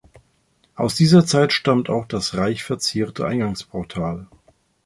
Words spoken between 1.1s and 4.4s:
Zeit stammt auch das reich verzierte Eingangsportal.